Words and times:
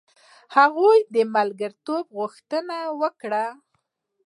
هغوی 0.55 0.99
د 1.15 1.17
ملګرتوب 1.35 2.05
غوښتنه 2.17 2.77
وکړه. 3.01 3.45